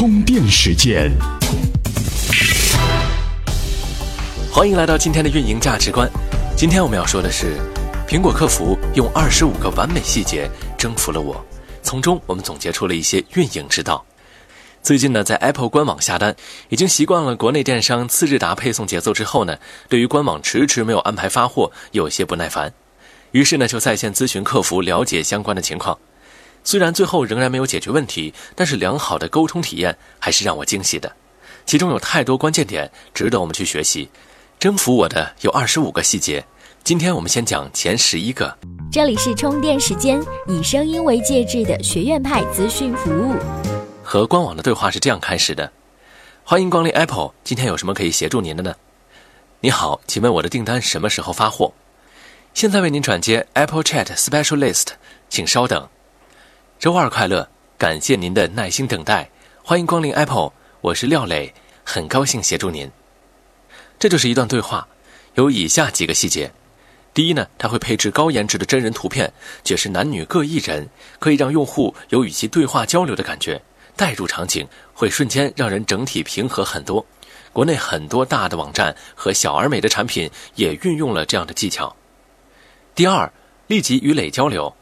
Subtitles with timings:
[0.00, 1.12] 充电时间，
[4.50, 6.10] 欢迎来到今天的运营价值观。
[6.56, 7.58] 今天我们要说的是，
[8.08, 11.44] 苹果客服用二十五个完美细节征服了我。
[11.82, 14.02] 从中我们总结出了一些运营之道。
[14.82, 16.34] 最近呢，在 Apple 官网下单，
[16.70, 22.72] 已经习惯了国内电商次日达配送节奏之后呢，对于官网迟迟没有安排发货，有些不耐烦。
[23.32, 25.98] 于是呢，就在线咨询客服了解相关的情况。
[26.62, 31.10] 虽然最后仍然没有解决问题，但是良好的沟通体验还是让我惊喜的。
[31.66, 34.08] 其中有太多关键点值得我们去学习。
[34.58, 36.44] 征服我的有二十五个细节，
[36.84, 38.54] 今天我们先讲前十一个。
[38.92, 43.34] 这里是充电时间，以声音为介质的学院派资讯服务。
[44.02, 45.72] 和官网的对话是这样开始的：
[46.44, 48.74] 欢迎光临 Apple，今天有什么可以协助您的呢？
[49.60, 51.72] 你好，请问我的订单什么时候发货？
[52.52, 54.88] 现在为您转接 Apple Chat Specialist，
[55.28, 55.88] 请稍等。
[56.80, 59.28] 周二快乐，感谢您的耐心等待。
[59.62, 61.52] 欢迎光临 Apple，我是廖磊，
[61.84, 62.90] 很高兴协助您。
[63.98, 64.88] 这就是一段对话，
[65.34, 66.50] 有以下几个细节。
[67.12, 69.30] 第一呢，它会配置高颜值的真人图片，
[69.62, 73.60] 解释男女各一人，可以让用户有与其对话交流的感觉，
[73.94, 77.04] 代入场景会瞬间让人整体平和很多。
[77.52, 81.94] 国内很多大的网站和小而美的产品也运用了这样的技巧。
[82.94, 83.30] 第二，
[83.66, 84.74] 立即与磊交流。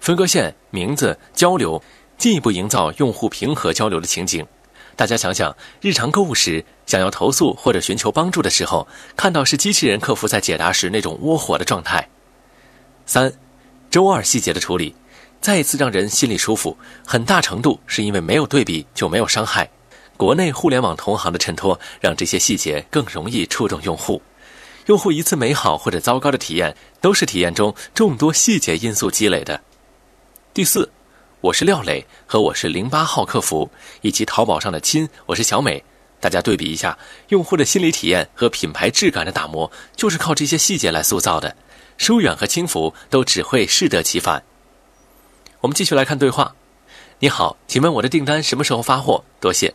[0.00, 1.82] 分割线、名字、交流，
[2.16, 4.46] 进一步营造用户平和交流的情景。
[4.94, 12.08] 大家想想，日常购物时想要投诉或者寻求帮助的时候，看到是机器人客服在解答时那种窝火的状态。
[13.04, 13.32] 三，
[13.90, 14.94] 周二细节的处理，
[15.40, 16.76] 再一次让人心里舒服。
[17.04, 19.68] 很大程度是因为没有对比就没有伤害。
[20.16, 24.22] 国内互联网同行的衬托，让这些细节更容易触动用户。
[24.86, 29.60] 用户一次美好或者糟糕的体验，都是体验中众多细节因素积累的。
[30.56, 30.90] 第四，
[31.42, 35.84] 我是廖磊和我是零八号客服，以及淘宝上的亲，我是小美。
[36.18, 36.96] 大家对比一下，
[37.28, 41.54] 用户的心理体验和品牌质感的打磨，就是靠这些细节来塑造的。
[41.98, 44.42] 疏远和轻浮都只会适得其反。
[45.60, 46.56] 我们继续来看对话。
[47.18, 49.22] 你好，请问我的订单什么时候发货？
[49.38, 49.74] 多谢。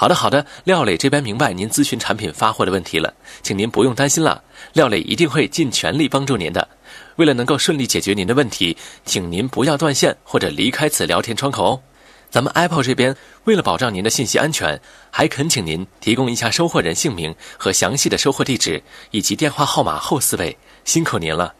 [0.00, 4.40] 好的，好的，廖磊这边明白您咨询产品发货的问题了，请您不用担心了，
[4.72, 6.68] 廖磊一定会尽全力帮助您的。
[7.16, 11.82] 为了能够顺利解决您的问题，请您不要断线或者离开此聊天窗口哦。
[12.30, 18.80] 咱们 Apple 这边为了保障您的信息安全，还恳请您提供一下收货人姓名和详细的收货地址
[19.10, 21.52] 以及电话号码后四位，辛苦您了。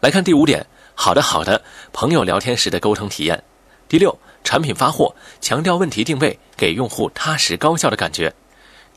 [0.00, 3.44] 来看第五点，好的，好的，朋友聊天时的沟通体验。
[3.90, 4.18] 第六。
[4.44, 8.32] 产品发货，强调问题定位，给用户踏实高效的感觉。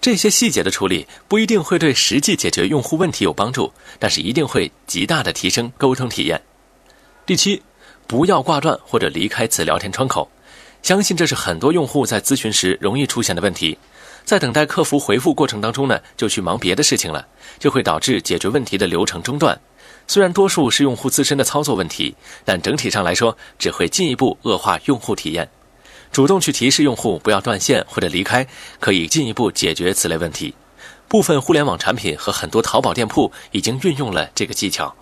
[0.01, 6.41] 这些细节的处理不一定会对实际解决用户问题有帮助，但是一定会极大的提升沟通体验。
[7.25, 7.61] 第七，
[8.05, 10.29] 不要挂断或者离开此聊天窗口。
[10.83, 13.75] 相信这是很多用户在咨询时容易出现的问题，
[14.23, 17.25] 在等待客服回复过程当中呢，就去忙别的事情了，
[17.57, 19.59] 就会导致解决问题的流程中断。
[20.07, 25.49] 虽然多数是用户自身的操作问题，但整体上来说，只会进一步恶化用户体验。
[26.11, 28.47] 主动去提示用户不要断线或者离开，
[28.79, 30.53] 可以进一步解决此类问题。
[31.07, 34.93] 部分互联网产品和很多淘宝店铺已经运用了这个技巧。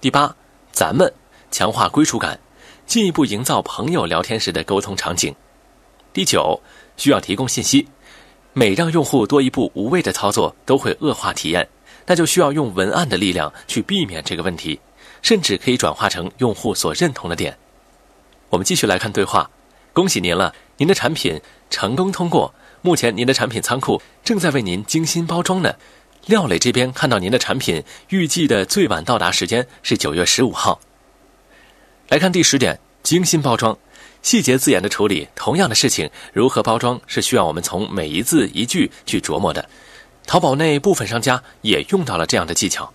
[0.00, 0.34] 第八，
[0.72, 1.12] 咱们
[1.50, 2.38] 强化归属感，
[2.86, 5.34] 进一步营造朋友聊天时的沟通场景。
[6.12, 6.60] 第九，
[6.96, 7.88] 需要提供信息，
[8.52, 11.68] 每让用户多一步无谓的操作，都会恶化体验。
[12.06, 14.80] 那就需要用文案的力量去避免这个问题，
[15.22, 17.56] 甚至可以转化成用户所认同的点。
[18.48, 19.50] 我们继续来看对话，
[19.92, 22.54] 恭喜您了，您的产品成功通过。
[22.82, 25.74] 目前您的产品仓库正在为您精心包装呢。
[26.26, 30.80] 廖磊这边看到您的产品预计的最晚到达时间是九月十五号。
[32.08, 33.76] 来看第十点，精心包装，
[34.22, 39.68] 细节字眼的处理，同样的事情如何包装是需要我们从每一字一句去琢磨的。
[40.30, 42.92] 淘宝内部分商家也用到了这样的技巧。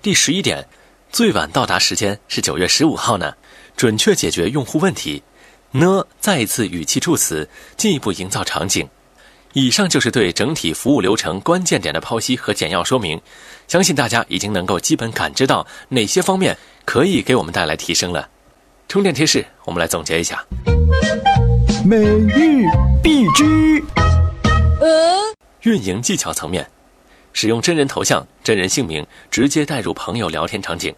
[0.00, 0.64] 第十一点，
[1.10, 3.34] 最晚到达时间是九月十五号呢，
[3.76, 5.20] 准确解决用户问题。
[5.72, 8.88] 呢，再一次语气助词，进一步营造场景。
[9.52, 13.20] 以上就是对整体服务流程关键点的剖析和简要说明。
[13.66, 18.28] 相信大家已经能够基本感知到哪些方面可以给我们带来提升了。
[18.88, 20.46] 充电贴士，我们来总结一下。
[21.84, 22.62] 每日
[23.02, 23.82] 必知。
[24.80, 25.32] 呃。
[25.62, 26.68] 运营技巧层面，
[27.32, 30.92] 使用真人头像、真人姓名，直接带入朋友聊天场景。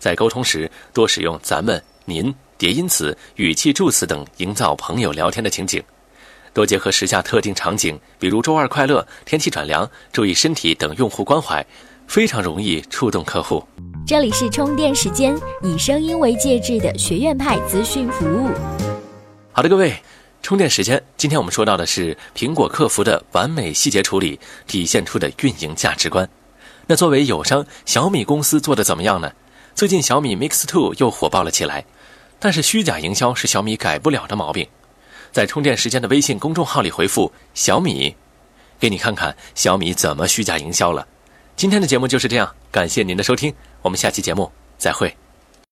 [0.00, 5.80] 在沟通时，多使用“咱们”“您”叠音词、语气助词等，营造朋友聊天的情景。
[6.52, 11.64] 多结合时下特定场景，比如周二快乐、天气转凉、注意身体等用户关怀，
[12.08, 13.62] 非常容易触动客户。
[14.04, 18.50] 这里是充电时间，以声音为介质的学院派资讯服务。
[19.52, 19.94] 好的，各位。
[20.42, 26.28] 充电时间，今天我们说到的是苹果客服的完美细节处理体现出的运营价值观。
[26.86, 29.30] 那作为友商，小米公司做的怎么样呢？
[29.74, 31.84] 最近小米 Mix Two 又火爆了起来，
[32.38, 34.66] 但是虚假营销是小米改不了的毛病。
[35.30, 38.16] 在充电时间的微信公众号里回复“小米”，
[38.80, 41.06] 给你看看小米怎么虚假营销了。
[41.54, 45.27] 今天的节目就是这样，感谢您的收听，我们下期节目再会。